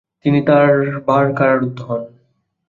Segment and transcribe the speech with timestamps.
[0.25, 2.01] তিনি তিন বার কারারুদ্ধ হন।